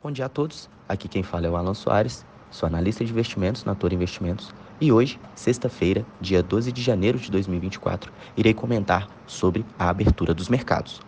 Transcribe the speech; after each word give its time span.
Bom 0.00 0.12
dia 0.12 0.26
a 0.26 0.28
todos. 0.28 0.70
Aqui 0.88 1.08
quem 1.08 1.24
fala 1.24 1.48
é 1.48 1.50
o 1.50 1.56
Alan 1.56 1.74
Soares, 1.74 2.24
sou 2.52 2.68
analista 2.68 3.04
de 3.04 3.10
investimentos 3.10 3.64
na 3.64 3.74
Toro 3.74 3.92
Investimentos 3.92 4.54
e 4.80 4.92
hoje, 4.92 5.18
sexta-feira, 5.34 6.06
dia 6.20 6.40
12 6.40 6.70
de 6.70 6.80
janeiro 6.80 7.18
de 7.18 7.28
2024, 7.32 8.12
irei 8.36 8.54
comentar 8.54 9.08
sobre 9.26 9.66
a 9.76 9.88
abertura 9.88 10.32
dos 10.32 10.48
mercados. 10.48 11.00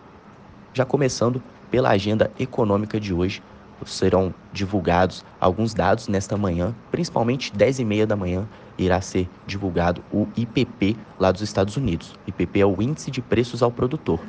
Já 0.73 0.83
começando 0.83 1.41
pela 1.71 1.89
agenda 1.89 2.29
econômica 2.37 2.99
de 2.99 3.13
hoje, 3.13 3.41
serão 3.85 4.33
divulgados 4.51 5.23
alguns 5.39 5.73
dados 5.73 6.09
nesta 6.09 6.35
manhã, 6.35 6.75
principalmente 6.91 7.55
10 7.55 7.79
e 7.79 7.85
meia 7.85 8.05
da 8.05 8.17
manhã 8.17 8.45
irá 8.77 8.99
ser 8.99 9.29
divulgado 9.47 10.03
o 10.11 10.27
IPP 10.35 10.97
lá 11.17 11.31
dos 11.31 11.41
Estados 11.41 11.77
Unidos. 11.77 12.13
IPP 12.27 12.59
é 12.59 12.65
o 12.65 12.81
Índice 12.81 13.09
de 13.09 13.21
Preços 13.21 13.63
ao 13.63 13.71
Produtor 13.71 14.19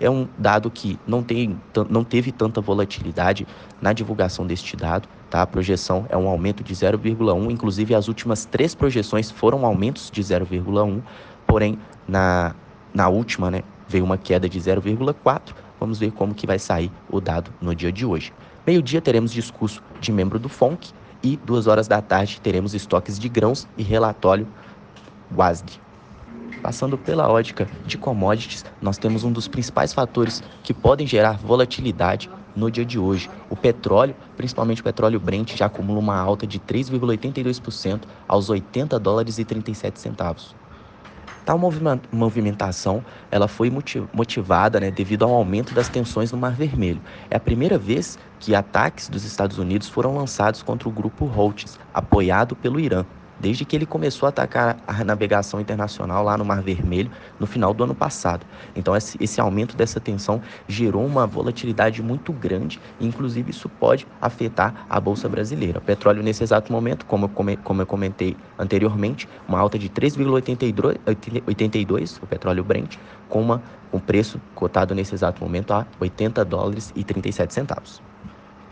é 0.00 0.10
um 0.10 0.28
dado 0.38 0.70
que 0.70 0.98
não, 1.06 1.22
tem, 1.22 1.60
não 1.88 2.04
teve 2.04 2.32
tanta 2.32 2.60
volatilidade 2.60 3.46
na 3.80 3.92
divulgação 3.92 4.46
deste 4.46 4.76
dado. 4.76 5.08
Tá? 5.30 5.42
A 5.42 5.46
projeção 5.46 6.06
é 6.08 6.16
um 6.16 6.28
aumento 6.28 6.62
de 6.62 6.74
0,1, 6.74 7.50
inclusive 7.50 7.94
as 7.94 8.08
últimas 8.08 8.44
três 8.44 8.74
projeções 8.74 9.30
foram 9.30 9.64
aumentos 9.64 10.10
de 10.10 10.22
0,1, 10.22 11.02
porém 11.46 11.78
na, 12.06 12.54
na 12.92 13.08
última 13.08 13.50
né, 13.50 13.62
veio 13.88 14.04
uma 14.04 14.18
queda 14.18 14.48
de 14.48 14.58
0,4. 14.58 15.54
Vamos 15.78 15.98
ver 15.98 16.12
como 16.12 16.34
que 16.34 16.46
vai 16.46 16.58
sair 16.58 16.90
o 17.10 17.20
dado 17.20 17.52
no 17.60 17.74
dia 17.74 17.92
de 17.92 18.06
hoje. 18.06 18.32
Meio-dia 18.66 19.00
teremos 19.00 19.32
discurso 19.32 19.82
de 20.00 20.10
membro 20.10 20.38
do 20.38 20.48
FONC 20.48 20.92
e 21.22 21.36
duas 21.36 21.66
horas 21.66 21.88
da 21.88 22.00
tarde 22.00 22.40
teremos 22.40 22.74
estoques 22.74 23.18
de 23.18 23.28
grãos 23.28 23.66
e 23.76 23.82
relatório 23.82 24.46
WASD. 25.34 25.83
Passando 26.64 26.96
pela 26.96 27.30
ótica 27.30 27.68
de 27.84 27.98
commodities, 27.98 28.64
nós 28.80 28.96
temos 28.96 29.22
um 29.22 29.30
dos 29.30 29.46
principais 29.46 29.92
fatores 29.92 30.42
que 30.62 30.72
podem 30.72 31.06
gerar 31.06 31.36
volatilidade 31.36 32.30
no 32.56 32.70
dia 32.70 32.86
de 32.86 32.98
hoje. 32.98 33.28
O 33.50 33.54
petróleo, 33.54 34.16
principalmente 34.34 34.80
o 34.80 34.84
petróleo 34.84 35.20
Brent, 35.20 35.54
já 35.54 35.66
acumula 35.66 35.98
uma 35.98 36.16
alta 36.16 36.46
de 36.46 36.58
3,82% 36.58 38.04
aos 38.26 38.48
80 38.48 38.98
dólares 38.98 39.38
e 39.38 39.44
37 39.44 40.00
centavos. 40.00 40.56
Tal 41.44 41.60
movimentação 42.10 43.04
ela 43.30 43.46
foi 43.46 43.70
motivada 44.14 44.80
né, 44.80 44.90
devido 44.90 45.26
ao 45.26 45.34
aumento 45.34 45.74
das 45.74 45.90
tensões 45.90 46.32
no 46.32 46.38
Mar 46.38 46.54
Vermelho. 46.54 47.02
É 47.28 47.36
a 47.36 47.40
primeira 47.40 47.76
vez 47.76 48.18
que 48.40 48.54
ataques 48.54 49.10
dos 49.10 49.26
Estados 49.26 49.58
Unidos 49.58 49.90
foram 49.90 50.16
lançados 50.16 50.62
contra 50.62 50.88
o 50.88 50.92
grupo 50.92 51.26
Houthis, 51.26 51.78
apoiado 51.92 52.56
pelo 52.56 52.80
Irã 52.80 53.04
desde 53.38 53.64
que 53.64 53.76
ele 53.76 53.86
começou 53.86 54.26
a 54.26 54.30
atacar 54.30 54.76
a 54.86 55.04
navegação 55.04 55.60
internacional 55.60 56.24
lá 56.24 56.36
no 56.36 56.44
Mar 56.44 56.62
Vermelho 56.62 57.10
no 57.38 57.46
final 57.46 57.74
do 57.74 57.84
ano 57.84 57.94
passado. 57.94 58.46
Então, 58.74 58.96
esse, 58.96 59.16
esse 59.20 59.40
aumento 59.40 59.76
dessa 59.76 60.00
tensão 60.00 60.40
gerou 60.68 61.04
uma 61.04 61.26
volatilidade 61.26 62.02
muito 62.02 62.32
grande, 62.32 62.80
e, 62.98 63.06
inclusive 63.06 63.50
isso 63.50 63.68
pode 63.68 64.06
afetar 64.20 64.86
a 64.88 65.00
Bolsa 65.00 65.28
Brasileira. 65.28 65.78
O 65.78 65.82
petróleo, 65.82 66.22
nesse 66.22 66.42
exato 66.42 66.72
momento, 66.72 67.04
como 67.06 67.26
eu, 67.26 67.58
como 67.62 67.82
eu 67.82 67.86
comentei 67.86 68.36
anteriormente, 68.58 69.28
uma 69.46 69.58
alta 69.58 69.78
de 69.78 69.88
3,82, 69.88 72.22
o 72.22 72.26
petróleo 72.26 72.64
Brent, 72.64 72.96
com 73.28 73.40
uma, 73.40 73.62
um 73.92 73.98
preço 73.98 74.40
cotado 74.54 74.94
nesse 74.94 75.14
exato 75.14 75.42
momento 75.42 75.72
a 75.72 75.86
80 76.00 76.44
dólares 76.44 76.92
e 76.94 77.04
37 77.04 77.52
centavos. 77.52 78.13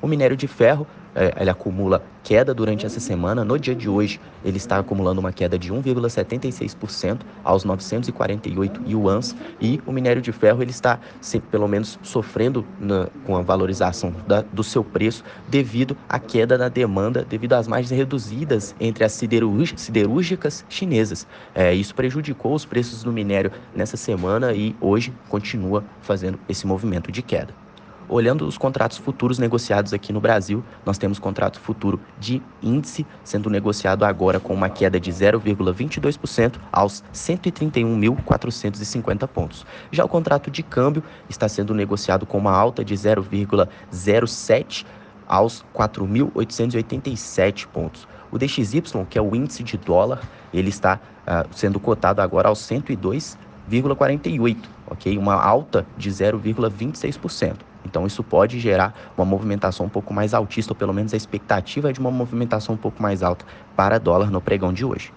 O 0.03 0.09
minério 0.09 0.37
de 0.37 0.49
ferro 0.49 0.85
é, 1.15 1.33
ele 1.39 1.51
acumula 1.51 2.03
queda 2.25 2.55
durante 2.55 2.87
essa 2.87 3.01
semana. 3.01 3.45
No 3.45 3.59
dia 3.59 3.75
de 3.75 3.89
hoje, 3.89 4.21
ele 4.45 4.57
está 4.57 4.79
acumulando 4.79 5.21
uma 5.21 5.33
queda 5.33 5.59
de 5.59 5.73
1,76% 5.73 7.21
aos 7.45 7.65
948 7.65 8.83
yuans 8.89 9.37
e 9.61 9.81
o 9.87 9.93
minério 9.93 10.23
de 10.23 10.33
ferro 10.33 10.63
ele 10.63 10.71
está, 10.71 10.99
sempre, 11.21 11.49
pelo 11.51 11.69
menos, 11.69 11.99
sofrendo 12.03 12.65
na, 12.81 13.09
com 13.25 13.37
a 13.37 13.43
valorização 13.43 14.13
da, 14.27 14.41
do 14.41 14.65
seu 14.65 14.83
preço 14.83 15.23
devido 15.49 15.97
à 16.09 16.19
queda 16.19 16.57
da 16.57 16.69
demanda, 16.69 17.25
devido 17.29 17.53
às 17.53 17.69
margens 17.69 17.91
reduzidas 17.97 18.75
entre 18.81 19.05
as 19.05 19.13
siderúrgicas 19.13 20.65
chinesas. 20.69 21.27
É, 21.55 21.75
isso 21.75 21.95
prejudicou 21.95 22.55
os 22.55 22.65
preços 22.65 23.03
do 23.03 23.13
minério 23.13 23.53
nessa 23.75 23.97
semana 23.97 24.53
e 24.53 24.75
hoje 24.81 25.13
continua 25.29 25.85
fazendo 26.01 26.39
esse 26.49 26.67
movimento 26.67 27.13
de 27.13 27.23
queda. 27.23 27.62
Olhando 28.09 28.47
os 28.47 28.57
contratos 28.59 28.99
futuros 28.99 29.39
negociados 29.39 29.93
aqui 29.93 30.13
no 30.13 30.21
Brasil, 30.21 30.65
nós 30.85 30.99
temos 30.99 31.19
contrato 31.19 31.59
futuro 31.61 32.01
de 32.19 32.43
índice 32.63 33.07
sendo 33.25 33.49
negociado 33.49 34.05
agora 34.05 34.39
com 34.41 34.53
uma 34.53 34.69
queda 34.69 35.01
de 35.01 35.11
0,22% 35.11 36.57
aos 36.71 37.03
131.450 37.15 39.27
pontos. 39.29 39.65
Já 39.91 40.05
o 40.05 40.09
contrato 40.09 40.51
de 40.51 40.63
câmbio 40.63 41.03
está 41.29 41.49
sendo 41.49 41.73
negociado 41.75 42.27
com 42.27 42.37
uma 42.39 42.53
alta 42.53 42.85
de 42.85 42.95
0,07 42.95 44.85
aos 45.27 45.65
4.887 45.75 47.67
pontos. 47.67 48.07
O 48.31 48.39
DXY, 48.39 48.83
que 49.09 49.19
é 49.19 49.23
o 49.23 49.35
índice 49.35 49.63
de 49.63 49.79
dólar, 49.79 50.21
ele 50.53 50.69
está 50.69 51.01
uh, 51.27 51.49
sendo 51.55 51.81
cotado 51.81 52.21
agora 52.21 52.49
aos 52.49 52.59
102,48, 52.61 54.59
ok? 54.87 55.17
Uma 55.17 55.35
alta 55.35 55.87
de 55.97 56.11
0,26%. 56.11 57.72
Então 57.93 58.07
isso 58.07 58.25
pode 58.25 58.59
gerar 58.59 58.95
uma 59.15 59.27
movimentação 59.27 59.85
um 59.85 59.89
pouco 59.91 60.15
mais 60.15 60.33
altista, 60.33 60.73
ou 60.73 60.77
pelo 60.77 60.95
menos 60.95 61.13
a 61.13 61.17
expectativa 61.17 61.91
é 61.91 61.93
de 61.93 62.01
uma 62.01 62.11
movimentação 62.11 62.75
um 62.75 62.79
pouco 62.79 63.03
mais 63.03 63.23
alta 63.23 63.45
para 63.77 64.01
dólar 64.01 64.31
no 64.31 64.41
pregão 64.41 64.73
de 64.73 64.83
hoje. 64.83 65.13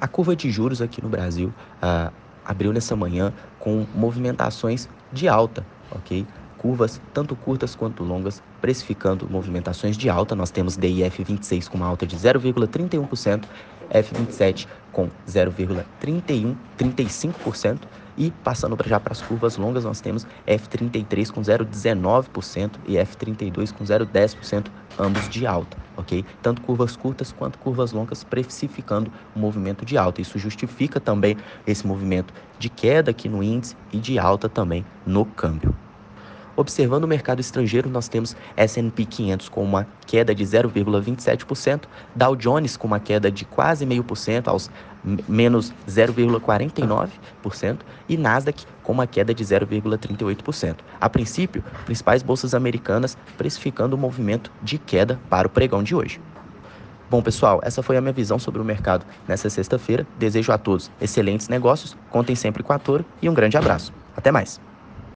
A 0.00 0.06
curva 0.06 0.36
de 0.36 0.48
juros 0.48 0.80
aqui 0.80 1.02
no 1.02 1.08
Brasil 1.08 1.52
uh, 1.82 2.12
abriu 2.44 2.72
nessa 2.72 2.94
manhã 2.94 3.32
com 3.58 3.84
movimentações 3.92 4.88
de 5.12 5.26
alta, 5.26 5.66
ok? 5.90 6.24
Curvas 6.58 7.00
tanto 7.12 7.34
curtas 7.34 7.74
quanto 7.74 8.04
longas 8.04 8.40
precificando 8.60 9.28
movimentações 9.28 9.96
de 9.96 10.08
alta. 10.08 10.36
Nós 10.36 10.52
temos 10.52 10.76
DIF 10.76 11.24
26 11.24 11.66
com 11.68 11.76
uma 11.76 11.86
alta 11.86 12.06
de 12.06 12.16
0,31%, 12.16 13.42
F27 13.90 14.68
com 14.92 15.10
0,3135% 15.28 17.80
e 18.16 18.30
passando 18.30 18.76
já 18.86 18.98
para 18.98 19.12
as 19.12 19.22
curvas 19.22 19.56
longas, 19.56 19.84
nós 19.84 20.00
temos 20.00 20.26
F33 20.46 21.30
com 21.30 21.40
0,19% 21.40 22.72
e 22.86 22.94
F32 22.94 23.72
com 23.72 23.84
0,10%, 23.84 24.66
ambos 24.98 25.28
de 25.28 25.46
alta, 25.46 25.76
ok? 25.96 26.24
Tanto 26.42 26.62
curvas 26.62 26.96
curtas 26.96 27.32
quanto 27.32 27.58
curvas 27.58 27.92
longas 27.92 28.24
precificando 28.24 29.10
o 29.34 29.38
movimento 29.38 29.84
de 29.84 29.98
alta. 29.98 30.20
Isso 30.20 30.38
justifica 30.38 30.98
também 30.98 31.36
esse 31.66 31.86
movimento 31.86 32.32
de 32.58 32.68
queda 32.68 33.10
aqui 33.10 33.28
no 33.28 33.42
índice 33.42 33.76
e 33.92 33.98
de 33.98 34.18
alta 34.18 34.48
também 34.48 34.84
no 35.04 35.24
câmbio. 35.24 35.74
Observando 36.56 37.04
o 37.04 37.08
mercado 37.08 37.40
estrangeiro, 37.40 37.90
nós 37.90 38.08
temos 38.08 38.34
S&P 38.56 39.04
500 39.04 39.48
com 39.50 39.62
uma 39.62 39.86
queda 40.06 40.34
de 40.34 40.42
0,27%, 40.42 41.82
Dow 42.14 42.34
Jones 42.34 42.76
com 42.76 42.86
uma 42.86 42.98
queda 42.98 43.30
de 43.30 43.44
quase 43.44 43.84
0,5% 43.84 44.48
aos 44.48 44.70
menos 45.28 45.72
0,49% 45.86 47.78
e 48.08 48.16
Nasdaq 48.16 48.64
com 48.82 48.92
uma 48.92 49.06
queda 49.06 49.34
de 49.34 49.44
0,38%. 49.44 50.76
A 51.00 51.08
princípio, 51.08 51.62
principais 51.84 52.22
bolsas 52.22 52.54
americanas 52.54 53.18
precificando 53.36 53.94
o 53.94 53.98
movimento 53.98 54.50
de 54.62 54.78
queda 54.78 55.20
para 55.28 55.46
o 55.46 55.50
pregão 55.50 55.82
de 55.82 55.94
hoje. 55.94 56.20
Bom, 57.08 57.22
pessoal, 57.22 57.60
essa 57.62 57.82
foi 57.82 57.96
a 57.96 58.00
minha 58.00 58.12
visão 58.12 58.38
sobre 58.38 58.60
o 58.60 58.64
mercado 58.64 59.06
nessa 59.28 59.48
sexta-feira. 59.48 60.04
Desejo 60.18 60.50
a 60.50 60.58
todos 60.58 60.90
excelentes 61.00 61.48
negócios, 61.48 61.96
contem 62.10 62.34
sempre 62.34 62.64
com 62.64 62.72
a 62.72 62.78
Toro 62.78 63.04
e 63.22 63.28
um 63.28 63.34
grande 63.34 63.56
abraço. 63.56 63.92
Até 64.16 64.32
mais! 64.32 64.65